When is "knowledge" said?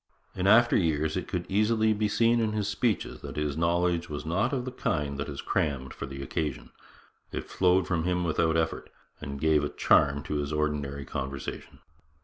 3.55-4.09